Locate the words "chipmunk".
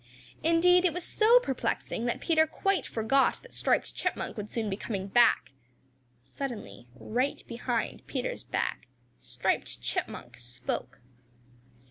3.93-4.35, 9.83-10.39